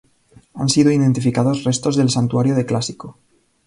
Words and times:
Han 0.55 0.67
sido 0.69 0.89
identificados 0.91 1.63
restos 1.63 1.95
del 1.95 2.09
santuario 2.09 2.55
de 2.55 2.65
clásico. 2.65 3.19